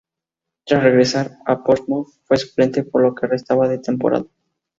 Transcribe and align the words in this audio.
Tras 0.65 0.81
regresar 0.81 1.37
a 1.45 1.63
Portsmouth 1.63 2.07
fue 2.23 2.35
suplente 2.37 2.83
por 2.83 3.03
lo 3.03 3.13
que 3.13 3.27
restaba 3.27 3.67
de 3.69 3.77
temporada. 3.77 4.25